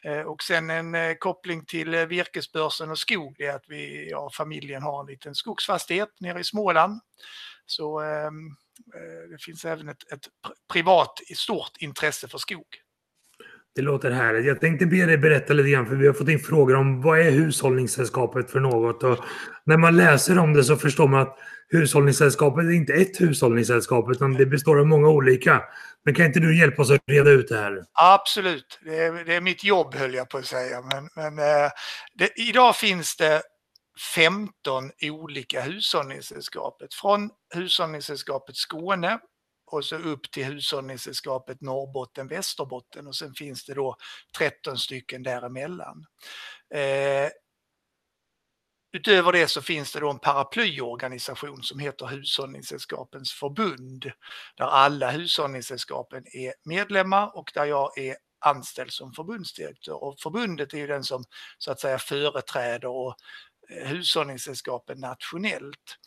Eh, 0.06 0.22
och 0.22 0.44
sen 0.44 0.70
en 0.70 0.96
eh, 0.96 1.14
koppling 1.14 1.66
till 1.66 1.94
eh, 1.94 2.06
virkesbörsen 2.06 2.92
och 2.92 3.00
skog, 3.00 3.36
det 3.38 3.46
är 3.46 3.56
att 3.56 3.66
vi, 3.68 4.10
ja, 4.12 4.30
familjen 4.34 4.82
har 4.82 5.00
en 5.00 5.08
liten 5.08 5.36
skogsfastighet 5.36 6.10
nere 6.20 6.40
i 6.40 6.44
Småland. 6.44 7.00
Så 7.66 8.00
ehm, 8.00 8.48
eh, 8.96 9.30
det 9.32 9.38
finns 9.44 9.66
även 9.66 9.90
ett, 9.90 10.12
ett 10.14 10.28
privat 10.74 11.20
stort 11.36 11.72
intresse 11.80 12.28
för 12.28 12.38
skog. 12.38 12.66
Det 13.76 13.82
låter 13.82 14.12
härligt. 14.12 14.46
Jag 14.46 14.62
tänkte 14.62 14.86
be 14.86 15.06
dig 15.06 15.18
berätta 15.18 15.54
lite 15.54 15.70
grann, 15.70 15.86
för 15.86 15.96
vi 15.96 16.08
har 16.08 16.14
fått 16.14 16.30
in 16.30 16.40
frågor 16.40 16.76
om 16.76 17.02
vad 17.02 17.20
är 17.20 17.32
Hushållningssällskapet 17.32 18.52
för 18.52 18.60
något? 18.60 19.04
Och 19.04 19.18
när 19.64 19.78
man 19.78 19.98
läser 19.98 20.38
om 20.38 20.54
det 20.54 20.64
så 20.64 20.76
förstår 20.76 21.08
man 21.08 21.22
att 21.22 21.38
Hushållningssällskapet 21.70 22.66
är 22.66 22.72
inte 22.72 22.94
ett 22.94 23.22
hushållningssällskap, 23.22 24.12
utan 24.12 24.34
det 24.34 24.46
består 24.46 24.80
av 24.80 24.88
många 24.88 25.10
olika. 25.10 25.64
Men 26.06 26.16
kan 26.16 26.26
inte 26.26 26.40
du 26.40 26.60
hjälpa 26.60 26.82
oss 26.82 26.92
att 26.92 27.02
reda 27.08 27.30
ut 27.30 27.48
det 27.48 27.58
här? 27.58 27.84
Absolut. 27.94 28.80
Det 28.84 28.98
är, 28.98 29.26
det 29.26 29.34
är 29.34 29.42
mitt 29.42 29.64
jobb, 29.64 29.96
höll 29.96 30.14
jag 30.14 30.30
på 30.30 30.38
att 30.38 30.46
säga. 30.46 30.82
Men, 30.82 31.10
men 31.16 31.40
eh, 31.40 31.70
det, 32.14 32.40
idag 32.40 32.76
finns 32.76 33.16
det 33.16 33.42
15 34.16 34.92
olika 35.02 35.62
hushållningssällskapet. 35.62 36.94
Från 36.94 37.30
hushållningssällskapet 37.54 38.56
Skåne 38.56 39.20
och 39.72 39.86
så 39.86 39.96
upp 39.96 40.32
till 40.32 40.46
hushållningssällskapet 40.46 41.62
Norrbotten, 41.62 42.28
Västerbotten 42.28 43.08
och 43.08 43.16
sen 43.16 43.34
finns 43.34 43.66
det 43.66 43.74
då 43.74 43.96
13 44.38 44.78
stycken 44.78 45.24
däremellan. 45.24 46.06
Eh, 46.74 47.30
Utöver 48.96 49.32
det 49.32 49.48
så 49.48 49.62
finns 49.62 49.92
det 49.94 50.00
då 50.00 50.10
en 50.10 50.20
paraplyorganisation 50.20 51.64
som 51.64 51.80
heter 51.80 52.06
Hushållningssällskapens 52.06 53.34
förbund 53.34 54.12
där 54.58 54.66
alla 54.66 55.12
hushållningssällskapen 55.12 56.24
är 56.34 56.54
medlemmar 56.64 57.38
och 57.38 57.52
där 57.54 57.66
jag 57.66 57.98
är 57.98 58.16
anställd 58.40 58.92
som 58.92 59.14
förbundsdirektör. 59.14 60.04
Och 60.04 60.20
förbundet 60.20 60.74
är 60.74 60.78
ju 60.78 60.88
den 60.88 61.04
som 61.04 61.24
så 61.58 61.72
att 61.72 61.80
säga 61.80 61.98
företräder 62.00 62.88
och 62.88 63.16
eh, 63.70 63.88
hushållningssällskapen 63.88 65.00
nationellt. 65.00 65.98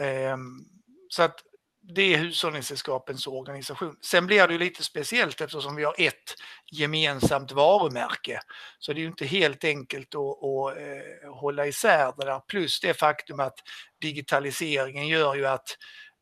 Ehm, 0.00 0.64
så 1.08 1.22
att 1.22 1.40
det 1.88 2.14
är 2.14 2.18
Hushållningssällskapens 2.18 3.26
organisation. 3.26 3.96
Sen 4.00 4.26
blir 4.26 4.46
det 4.46 4.52
ju 4.52 4.58
lite 4.58 4.84
speciellt 4.84 5.40
eftersom 5.40 5.76
vi 5.76 5.84
har 5.84 5.94
ett 5.98 6.34
gemensamt 6.72 7.52
varumärke. 7.52 8.40
Så 8.78 8.92
det 8.92 8.98
är 8.98 9.02
ju 9.02 9.08
inte 9.08 9.26
helt 9.26 9.64
enkelt 9.64 10.14
att, 10.14 10.20
att 10.20 10.78
eh, 10.78 11.34
hålla 11.34 11.66
isär 11.66 12.12
det 12.16 12.24
där. 12.24 12.40
Plus 12.40 12.80
det 12.80 12.94
faktum 12.94 13.40
att 13.40 13.58
digitaliseringen 14.00 15.08
gör 15.08 15.34
ju 15.34 15.46
att 15.46 15.76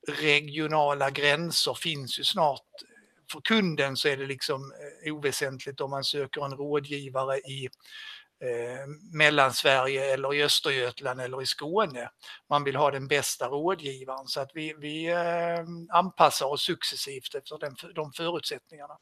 regionala 0.09 1.11
gränser 1.11 1.75
finns 1.75 2.19
ju 2.19 2.25
snart. 2.25 2.67
För 3.33 3.41
kunden 3.41 3.97
så 3.97 4.09
är 4.09 4.17
det 4.17 4.27
liksom 4.27 4.73
eh, 5.07 5.15
oväsentligt 5.15 5.81
om 5.81 5.91
man 5.91 6.05
söker 6.05 6.45
en 6.45 6.53
rådgivare 6.53 7.39
i 7.39 7.69
eh, 8.43 8.87
Mellansverige 9.13 10.15
eller 10.15 10.35
i 10.35 10.45
Östergötland 10.45 11.21
eller 11.21 11.43
i 11.43 11.47
Skåne. 11.47 12.09
Man 12.51 12.65
vill 12.65 12.77
ha 12.77 12.91
den 12.91 13.09
bästa 13.09 13.47
rådgivaren 13.47 14.27
så 14.27 14.41
att 14.41 14.51
vi, 14.55 14.75
vi 14.79 15.11
eh, 15.11 15.99
anpassar 15.99 16.47
oss 16.47 16.63
successivt 16.63 17.35
efter 17.35 17.59
den, 17.59 17.75
de 17.95 18.13
förutsättningarna. 18.13 18.95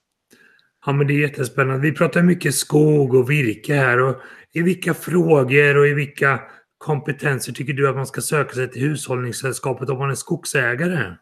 Ja, 0.86 0.92
men 0.92 1.06
det 1.06 1.12
är 1.12 1.20
jättespännande. 1.20 1.80
Vi 1.80 1.92
pratar 1.92 2.22
mycket 2.22 2.54
skog 2.54 3.14
och 3.14 3.30
virke 3.30 3.74
här. 3.74 3.98
Och 3.98 4.16
I 4.52 4.62
vilka 4.62 4.94
frågor 4.94 5.76
och 5.76 5.86
i 5.86 5.94
vilka 5.94 6.40
kompetenser 6.78 7.52
tycker 7.52 7.72
du 7.72 7.88
att 7.88 7.96
man 7.96 8.06
ska 8.06 8.20
söka 8.20 8.54
sig 8.54 8.70
till 8.70 8.82
hushållningssällskapet 8.82 9.90
om 9.90 9.98
man 9.98 10.10
är 10.10 10.14
skogsägare? 10.14 11.16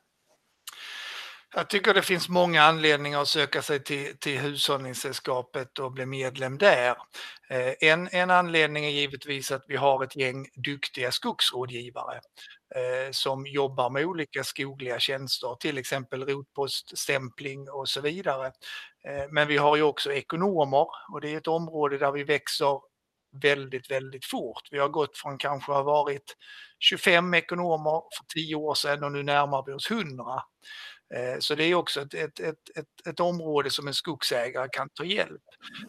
Jag 1.59 1.69
tycker 1.69 1.95
det 1.95 2.03
finns 2.03 2.29
många 2.29 2.63
anledningar 2.63 3.23
att 3.23 3.29
söka 3.29 3.63
sig 3.63 3.85
till, 3.85 4.19
till 4.19 4.39
Hushållningssällskapet 4.39 5.79
och 5.79 5.93
bli 5.93 6.07
medlem 6.07 6.59
där. 6.59 6.97
Eh, 7.51 7.75
en, 7.81 8.09
en 8.13 8.31
anledning 8.31 8.85
är 8.85 8.91
givetvis 8.91 9.53
att 9.53 9.65
vi 9.69 9.77
har 9.77 10.05
ett 10.05 10.17
gäng 10.17 10.47
duktiga 10.55 11.13
skogsrådgivare 11.13 12.21
eh, 12.75 13.11
som 13.11 13.47
jobbar 13.47 13.91
med 13.91 14.05
olika 14.05 14.45
skogliga 14.45 14.99
tjänster, 14.99 15.57
till 15.61 15.79
exempel 15.79 16.25
rotpoststämpling 16.25 17.71
och 17.71 17.89
så 17.89 18.01
vidare. 18.01 18.47
Eh, 19.09 19.25
men 19.31 19.49
vi 19.49 19.57
har 19.57 19.77
ju 19.77 19.83
också 19.83 20.13
ekonomer 20.13 20.87
och 21.13 21.21
det 21.21 21.35
är 21.35 21.37
ett 21.37 21.49
område 21.49 21.99
där 21.99 22.13
vi 22.13 22.25
växer 22.25 22.81
väldigt, 23.43 23.91
väldigt 23.91 24.25
fort. 24.25 24.63
Vi 24.71 24.79
har 24.79 24.89
gått 24.89 25.19
från 25.19 25.39
kanske 25.39 25.73
ha 25.73 25.83
varit 25.83 26.37
25 26.79 27.35
ekonomer 27.35 28.03
för 28.19 28.25
10 28.35 28.55
år 28.55 28.75
sedan 28.75 29.05
och 29.05 29.13
nu 29.13 29.23
närmar 29.23 29.65
vi 29.67 29.73
oss 29.73 29.91
100. 29.91 30.25
Eh, 31.15 31.39
så 31.39 31.55
det 31.55 31.65
är 31.65 31.75
också 31.75 32.01
ett, 32.01 32.15
ett, 32.15 32.41
ett, 32.41 32.77
ett, 32.77 33.07
ett 33.07 33.21
område 33.21 33.71
som 33.71 33.89
en 33.89 33.95
skogsägare 33.95 34.69
kan 34.73 34.89
ta 34.89 35.05
hjälp. 35.05 35.43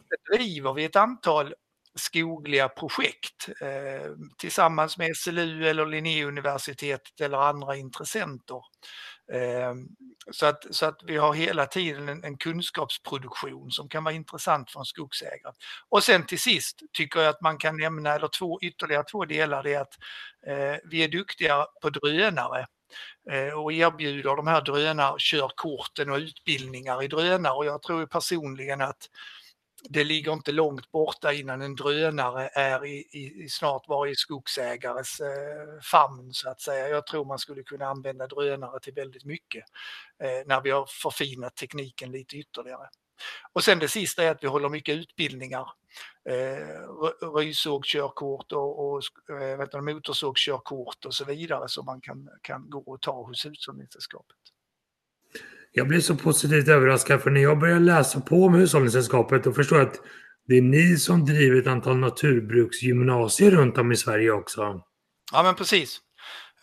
Det 0.09 0.37
driver 0.37 0.73
vi 0.73 0.83
ett 0.83 0.95
antal 0.95 1.53
skogliga 1.95 2.69
projekt 2.69 3.49
eh, 3.61 4.11
tillsammans 4.37 4.97
med 4.97 5.17
SLU 5.17 5.67
eller 5.67 5.85
Linnéuniversitetet 5.85 7.21
eller 7.21 7.37
andra 7.37 7.75
intressenter. 7.75 8.61
Eh, 9.33 9.73
så, 10.31 10.45
att, 10.45 10.75
så 10.75 10.85
att 10.85 10.99
vi 11.03 11.17
har 11.17 11.33
hela 11.33 11.65
tiden 11.65 12.09
en, 12.09 12.23
en, 12.23 12.37
kunskapsproduktion 12.37 13.71
som 13.71 13.89
kan 13.89 14.03
vara 14.03 14.15
intressant 14.15 14.71
för 14.71 14.79
en 14.79 14.85
skogsägare. 14.85 15.53
Och 15.89 16.03
sen 16.03 16.25
till 16.25 16.39
sist 16.39 16.79
tycker 16.93 17.19
jag 17.19 17.29
att 17.29 17.41
man 17.41 17.57
kan 17.57 17.77
nämna, 17.77 18.15
eller 18.15 18.27
två, 18.27 18.59
ytterligare 18.61 19.03
två 19.03 19.25
delar, 19.25 19.63
det 19.63 19.73
är 19.73 19.81
att 19.81 19.93
eh, 20.47 20.89
vi 20.89 21.03
är 21.03 21.07
duktiga 21.07 21.65
på 21.81 21.89
drönare 21.89 22.65
Eh, 23.31 23.59
och 23.59 23.73
erbjuder 23.73 24.35
de 24.35 24.47
här 24.47 24.61
drönarkörkorten 24.61 26.09
och 26.09 26.17
utbildningar 26.17 27.03
i 27.03 27.07
drönare 27.07 27.53
och 27.53 27.65
jag 27.65 27.81
tror 27.81 28.05
personligen 28.05 28.81
att 28.81 29.09
det 29.83 30.03
ligger 30.03 30.33
inte 30.33 30.51
långt 30.51 30.91
borta 30.91 31.33
innan 31.33 31.61
en 31.61 31.75
drönare 31.75 32.49
är 32.53 32.85
i, 32.85 33.07
i, 33.11 33.43
i 33.43 33.49
snart 33.49 33.87
varje 33.87 34.15
skogsägares 34.15 35.19
eh, 35.19 35.81
famn 35.91 36.33
så 36.33 36.49
att 36.49 36.61
säga. 36.61 36.87
Jag 36.87 37.07
tror 37.07 37.25
man 37.25 37.39
skulle 37.39 37.63
kunna 37.63 37.85
använda 37.85 38.27
drönare 38.27 38.79
till 38.79 38.93
väldigt 38.93 39.25
mycket 39.25 39.63
eh, 40.23 40.45
när 40.45 40.61
vi 40.61 40.71
har 40.71 40.85
förfinat 40.85 41.55
tekniken 41.55 42.11
lite 42.11 42.35
ytterligare. 42.35 42.89
Och 43.53 43.63
sen 43.63 43.79
det 43.79 43.87
sista 43.87 44.23
är 44.23 44.31
att 44.31 44.43
vi 44.43 44.47
håller 44.47 44.69
mycket 44.69 44.97
utbildningar. 44.97 45.67
Eh, 46.29 47.37
rysågkörkort 47.37 48.51
och, 48.51 48.93
och 48.93 49.01
eh, 49.41 49.81
motorsågskörkort 49.81 51.05
och 51.05 51.13
så 51.13 51.25
vidare 51.25 51.69
som 51.69 51.85
man 51.85 52.01
kan, 52.01 52.29
kan 52.41 52.69
gå 52.69 52.79
och 52.79 53.01
ta 53.01 53.23
hos 53.23 53.45
Hushållningssällskapet. 53.45 54.37
Jag 55.71 55.87
blev 55.87 56.01
så 56.01 56.15
positivt 56.15 56.67
överraskad 56.67 57.21
för 57.21 57.29
när 57.29 57.41
jag 57.41 57.59
började 57.59 57.79
läsa 57.79 58.21
på 58.21 58.35
om 58.35 58.53
Hushållningssällskapet 58.53 59.47
och 59.47 59.55
förstår 59.55 59.81
att 59.81 59.99
det 60.47 60.57
är 60.57 60.61
ni 60.61 60.97
som 60.97 61.25
driver 61.25 61.59
ett 61.61 61.67
antal 61.67 61.97
naturbruksgymnasier 61.97 63.51
runt 63.51 63.77
om 63.77 63.91
i 63.91 63.95
Sverige 63.95 64.31
också. 64.31 64.81
Ja 65.31 65.43
men 65.43 65.55
precis. 65.55 66.01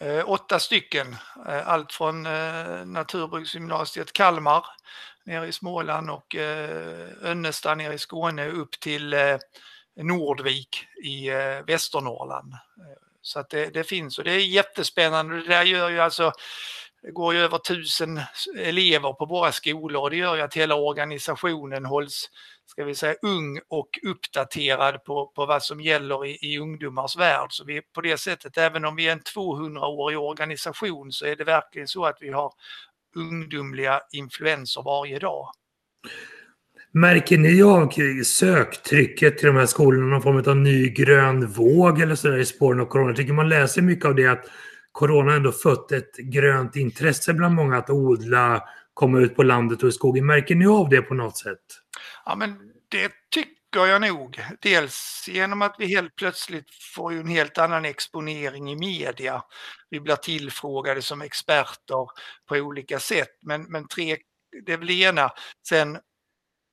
Eh, 0.00 0.30
åtta 0.30 0.58
stycken, 0.58 1.16
eh, 1.48 1.68
allt 1.68 1.92
från 1.92 2.26
eh, 2.26 2.86
Naturbruksgymnasiet 2.86 4.12
Kalmar 4.12 4.64
nere 5.26 5.46
i 5.46 5.52
Småland 5.52 6.10
och 6.10 6.34
eh, 6.34 7.08
Önnesta 7.22 7.74
nere 7.74 7.94
i 7.94 7.98
Skåne 7.98 8.48
upp 8.48 8.80
till 8.80 9.12
eh, 9.12 9.36
Nordvik 9.96 10.86
i 11.04 11.28
eh, 11.28 11.64
Västernorrland. 11.66 12.52
Eh, 12.52 13.02
så 13.20 13.40
att 13.40 13.50
det, 13.50 13.74
det, 13.74 13.84
finns 13.84 14.18
och 14.18 14.24
det 14.24 14.32
är 14.32 14.46
jättespännande. 14.46 15.36
Det 15.36 15.48
där 15.48 15.62
gör 15.62 15.90
ju 15.90 16.00
alltså, 16.00 16.32
det 17.02 17.10
går 17.10 17.34
ju 17.34 17.40
över 17.40 17.58
tusen 17.58 18.20
elever 18.58 19.12
på 19.12 19.26
våra 19.26 19.52
skolor 19.52 20.02
och 20.02 20.10
det 20.10 20.16
gör 20.16 20.36
ju 20.36 20.42
att 20.42 20.54
hela 20.54 20.74
organisationen 20.74 21.84
hålls, 21.84 22.30
ska 22.66 22.84
vi 22.84 22.94
säga, 22.94 23.14
ung 23.22 23.60
och 23.68 23.88
uppdaterad 24.02 25.04
på, 25.04 25.26
på 25.26 25.46
vad 25.46 25.62
som 25.62 25.80
gäller 25.80 26.26
i, 26.26 26.38
i 26.40 26.58
ungdomars 26.58 27.16
värld. 27.16 27.48
Så 27.50 27.64
vi 27.64 27.82
på 27.82 28.00
det 28.00 28.18
sättet, 28.18 28.58
även 28.58 28.84
om 28.84 28.96
vi 28.96 29.08
är 29.08 29.12
en 29.12 29.20
200-årig 29.20 30.18
organisation 30.18 31.12
så 31.12 31.26
är 31.26 31.36
det 31.36 31.44
verkligen 31.44 31.88
så 31.88 32.04
att 32.04 32.18
vi 32.20 32.30
har 32.30 32.52
ungdomliga 33.16 34.00
influenser 34.12 34.82
varje 34.82 35.18
dag. 35.18 35.48
Märker 36.92 37.38
ni 37.38 37.62
av 37.62 37.90
söktrycket 38.24 39.38
till 39.38 39.46
de 39.46 39.56
här 39.56 39.66
skolorna, 39.66 40.06
någon 40.06 40.22
form 40.22 40.42
av 40.46 40.56
ny 40.56 40.88
grön 40.88 41.46
våg 41.46 42.00
eller 42.00 42.14
sådär 42.14 42.38
i 42.38 42.44
spåren 42.44 42.80
av 42.80 42.86
corona? 42.86 43.08
Jag 43.08 43.16
tycker 43.16 43.32
man 43.32 43.48
läser 43.48 43.82
mycket 43.82 44.04
av 44.04 44.14
det 44.14 44.26
att 44.26 44.44
corona 44.92 45.34
ändå 45.34 45.52
fött 45.52 45.92
ett 45.92 46.16
grönt 46.16 46.76
intresse 46.76 47.34
bland 47.34 47.54
många 47.54 47.76
att 47.76 47.90
odla, 47.90 48.62
komma 48.94 49.20
ut 49.20 49.36
på 49.36 49.42
landet 49.42 49.82
och 49.82 49.88
i 49.88 49.92
skogen. 49.92 50.26
Märker 50.26 50.54
ni 50.54 50.66
av 50.66 50.88
det 50.88 51.02
på 51.02 51.14
något 51.14 51.38
sätt? 51.38 51.58
Ja, 52.24 52.36
men 52.36 52.50
det 52.90 53.10
tycker 53.30 53.55
tycker 53.72 53.86
jag 53.86 54.00
nog. 54.00 54.40
Dels 54.60 55.24
genom 55.28 55.62
att 55.62 55.74
vi 55.78 55.86
helt 55.86 56.16
plötsligt 56.16 56.70
får 56.94 57.12
en 57.12 57.28
helt 57.28 57.58
annan 57.58 57.84
exponering 57.84 58.70
i 58.70 58.76
media. 58.76 59.42
Vi 59.90 60.00
blir 60.00 60.16
tillfrågade 60.16 61.02
som 61.02 61.22
experter 61.22 62.06
på 62.48 62.56
olika 62.56 62.98
sätt. 62.98 63.38
Men, 63.42 63.62
men 63.62 63.88
tre, 63.88 64.16
det 64.66 64.72
är 64.72 64.76
väl 64.76 64.86
det 64.86 64.92
ena. 64.92 65.30
Sen, 65.68 65.98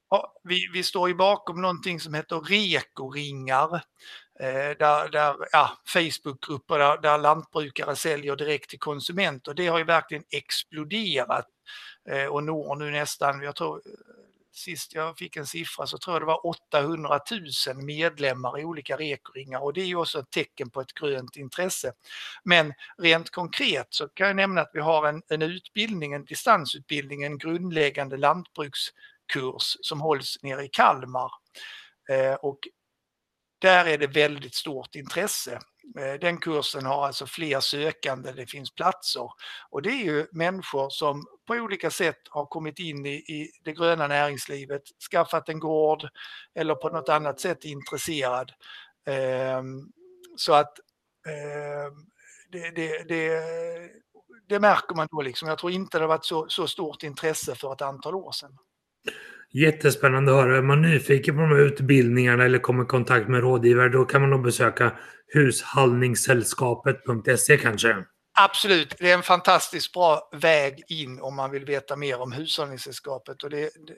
ja, 0.09 0.33
vi, 0.43 0.69
vi 0.73 0.83
står 0.83 1.09
ju 1.09 1.15
bakom 1.15 1.61
någonting 1.61 1.99
som 1.99 2.13
heter 2.13 2.39
rekoringar. 2.39 3.73
Eh, 4.39 4.77
där, 4.79 5.09
där 5.09 5.35
ja, 5.51 5.71
Facebookgrupper 5.85 6.79
där, 6.79 7.01
där 7.01 7.17
lantbrukare 7.17 7.95
säljer 7.95 8.35
direkt 8.35 8.69
till 8.69 8.79
konsumenter. 8.79 9.53
Det 9.53 9.67
har 9.67 9.77
ju 9.77 9.83
verkligen 9.83 10.23
exploderat 10.29 11.47
eh, 12.09 12.25
och 12.25 12.43
når 12.43 12.75
nu 12.75 12.91
nästan, 12.91 13.41
jag 13.41 13.55
tror 13.55 13.81
sist 14.55 14.93
jag 14.93 15.17
fick 15.17 15.35
en 15.35 15.47
siffra 15.47 15.87
så 15.87 15.97
tror 15.97 16.15
jag 16.15 16.21
det 16.21 16.25
var 16.25 16.45
800 16.45 17.19
000 17.67 17.83
medlemmar 17.83 18.59
i 18.59 18.65
olika 18.65 18.97
rekoringar 18.97 19.63
och 19.63 19.73
det 19.73 19.81
är 19.81 19.85
ju 19.85 19.95
också 19.95 20.19
ett 20.19 20.31
tecken 20.31 20.69
på 20.69 20.81
ett 20.81 20.93
grönt 20.93 21.35
intresse. 21.35 21.93
Men 22.43 22.73
rent 22.97 23.29
konkret 23.29 23.87
så 23.89 24.07
kan 24.07 24.27
jag 24.27 24.35
nämna 24.35 24.61
att 24.61 24.71
vi 24.73 24.79
har 24.79 25.07
en, 25.07 25.21
en 25.29 25.41
utbildning, 25.41 26.13
en 26.13 26.25
distansutbildning, 26.25 27.23
en 27.23 27.37
grundläggande 27.37 28.17
lantbrukskurs 28.17 29.77
som 29.81 30.01
hålls 30.01 30.37
nere 30.41 30.63
i 30.63 30.69
Kalmar. 30.69 31.31
Eh, 32.09 32.33
och 32.33 32.59
där 33.59 33.85
är 33.85 33.97
det 33.97 34.07
väldigt 34.07 34.55
stort 34.55 34.95
intresse. 34.95 35.59
Eh, 35.99 36.19
den 36.21 36.37
kursen 36.37 36.85
har 36.85 37.05
alltså 37.05 37.25
fler 37.25 37.59
sökande, 37.59 38.31
det 38.31 38.47
finns 38.47 38.75
platser. 38.75 39.29
Och 39.69 39.81
det 39.81 39.89
är 39.89 40.03
ju 40.03 40.27
människor 40.31 40.89
som 40.89 41.25
på 41.47 41.53
olika 41.53 41.91
sätt 41.91 42.19
har 42.29 42.45
kommit 42.45 42.79
in 42.79 43.05
i, 43.05 43.13
i 43.13 43.51
det 43.63 43.71
gröna 43.71 44.07
näringslivet, 44.07 44.81
skaffat 45.11 45.49
en 45.49 45.59
gård 45.59 46.07
eller 46.55 46.75
på 46.75 46.89
något 46.89 47.09
annat 47.09 47.39
sätt 47.39 47.65
är 47.65 47.69
intresserad. 47.69 48.51
Ehm, 49.05 49.91
så 50.37 50.53
att 50.53 50.73
Eh, 51.27 51.91
det, 52.51 52.71
det, 52.75 53.03
det, 53.07 53.41
det, 54.49 54.59
märker 54.59 54.95
man 54.95 55.07
då. 55.11 55.21
Liksom. 55.21 55.49
Jag 55.49 55.57
tror 55.57 55.71
inte 55.71 55.97
det 55.97 56.03
har 56.03 56.07
varit 56.07 56.25
så, 56.25 56.45
så 56.49 56.67
stort 56.67 57.03
intresse 57.03 57.55
för 57.55 57.73
ett 57.73 57.81
antal 57.81 58.15
år 58.15 58.31
sedan. 58.31 58.51
Jättespännande 59.51 60.31
att 60.31 60.37
höra. 60.37 60.57
Är 60.57 60.61
man 60.61 60.81
nyfiken 60.81 61.35
på 61.35 61.41
de 61.41 61.49
här 61.49 61.59
utbildningarna 61.59 62.45
eller 62.45 62.59
kommer 62.59 62.83
i 62.83 62.87
kontakt 62.87 63.27
med 63.27 63.41
rådgivare 63.41 63.89
då 63.89 64.05
kan 64.05 64.21
man 64.21 64.29
nog 64.29 64.43
besöka 64.43 64.91
hushållningssällskapet.se 65.27 67.57
kanske. 67.57 68.05
Absolut, 68.35 68.95
det 68.99 69.11
är 69.11 69.13
en 69.13 69.23
fantastiskt 69.23 69.93
bra 69.93 70.29
väg 70.31 70.83
in 70.87 71.21
om 71.21 71.35
man 71.35 71.51
vill 71.51 71.65
veta 71.65 71.95
mer 71.95 72.21
om 72.21 72.31
Hushållningssällskapet. 72.31 73.43
Och 73.43 73.49
det, 73.49 73.59
det, 73.59 73.95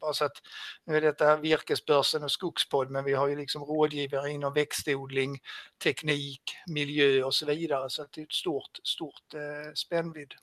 bara 0.00 0.12
så 0.12 0.24
att, 0.24 0.42
nu 0.86 0.96
är 0.96 1.00
detta 1.00 1.36
Virkesbörsen 1.36 2.22
och 2.22 2.30
Skogspodd, 2.30 2.90
men 2.90 3.04
vi 3.04 3.12
har 3.12 3.28
ju 3.28 3.36
liksom 3.36 3.64
rådgivare 3.64 4.30
inom 4.30 4.54
växtodling, 4.54 5.38
teknik, 5.82 6.42
miljö 6.66 7.22
och 7.22 7.34
så 7.34 7.46
vidare. 7.46 7.90
Så 7.90 8.06
det 8.14 8.20
är 8.20 8.24
ett 8.24 8.32
stort, 8.32 8.80
stort 8.84 9.34
eh, 9.34 9.72
spännvidd. 9.74 10.34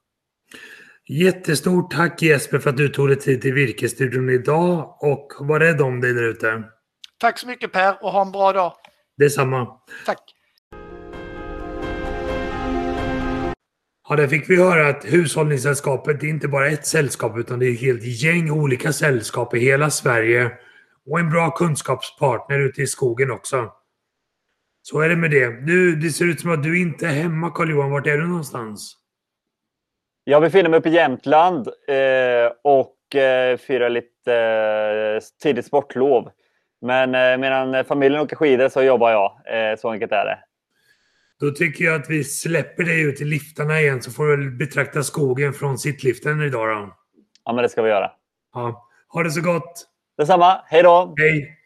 Jättestort 1.07 1.91
tack 1.91 2.21
Jesper 2.21 2.59
för 2.59 2.69
att 2.69 2.77
du 2.77 2.89
tog 2.89 3.07
dig 3.07 3.19
tid 3.19 3.41
till 3.41 3.53
Virkesstudion 3.53 4.29
idag 4.29 4.97
och 5.03 5.31
var 5.39 5.59
rädd 5.59 5.81
om 5.81 6.01
dig 6.01 6.13
där 6.13 6.23
ute. 6.23 6.63
Tack 7.17 7.39
så 7.39 7.47
mycket 7.47 7.71
Per 7.71 8.03
och 8.03 8.11
ha 8.11 8.21
en 8.21 8.31
bra 8.31 8.53
dag. 8.53 8.73
Detsamma. 9.17 9.79
Tack. 10.05 10.35
Ja, 14.09 14.15
där 14.15 14.27
fick 14.27 14.49
vi 14.49 14.55
höra 14.55 14.87
att 14.87 15.05
Hushållningssällskapet 15.05 16.23
är 16.23 16.27
inte 16.27 16.47
bara 16.47 16.67
ett 16.67 16.85
sällskap 16.85 17.37
utan 17.37 17.59
det 17.59 17.65
är 17.65 17.73
ett 17.73 17.81
helt 17.81 18.03
gäng 18.03 18.51
olika 18.51 18.93
sällskap 18.93 19.55
i 19.55 19.59
hela 19.59 19.89
Sverige 19.89 20.51
och 21.09 21.19
en 21.19 21.29
bra 21.29 21.51
kunskapspartner 21.51 22.59
ute 22.59 22.81
i 22.81 22.87
skogen 22.87 23.31
också. 23.31 23.71
Så 24.81 24.99
är 24.99 25.09
det 25.09 25.15
med 25.15 25.31
det. 25.31 25.65
Du, 25.65 25.95
det 25.95 26.09
ser 26.09 26.25
ut 26.25 26.41
som 26.41 26.51
att 26.51 26.63
du 26.63 26.81
inte 26.81 27.07
är 27.07 27.11
hemma 27.11 27.49
Carl-Johan. 27.49 27.91
Vart 27.91 28.07
är 28.07 28.17
du 28.17 28.27
någonstans? 28.27 28.97
Jag 30.23 30.41
befinner 30.41 30.69
mig 30.69 30.79
uppe 30.79 30.89
i 30.89 30.93
Jämtland 30.93 31.67
eh, 31.67 32.51
och 32.63 33.15
eh, 33.15 33.57
firar 33.57 33.89
lite 33.89 34.35
eh, 34.35 35.23
tidigt 35.43 35.65
sportlov. 35.65 36.29
Men 36.81 37.15
eh, 37.15 37.37
medan 37.37 37.85
familjen 37.85 38.21
åker 38.21 38.35
skidor 38.35 38.69
så 38.69 38.83
jobbar 38.83 39.11
jag. 39.11 39.31
Eh, 39.45 39.75
så 39.77 39.89
enkelt 39.89 40.11
är 40.11 40.25
det. 40.25 40.39
Då 41.43 41.51
tycker 41.51 41.85
jag 41.85 42.01
att 42.01 42.09
vi 42.09 42.23
släpper 42.23 42.83
dig 42.83 43.01
ut 43.01 43.21
i 43.21 43.25
liftarna 43.25 43.81
igen 43.81 44.01
så 44.01 44.11
får 44.11 44.37
du 44.37 44.51
betrakta 44.51 45.03
skogen 45.03 45.53
från 45.53 45.77
sittliften 45.77 46.41
idag 46.41 46.69
då. 46.69 46.95
Ja, 47.45 47.53
men 47.53 47.63
det 47.63 47.69
ska 47.69 47.81
vi 47.81 47.89
göra. 47.89 48.11
Ja. 48.53 48.89
Ha 49.07 49.23
det 49.23 49.31
så 49.31 49.41
gott! 49.41 49.87
Detsamma. 50.17 50.61
Hej 50.65 50.83
då! 50.83 51.15
Hej! 51.17 51.57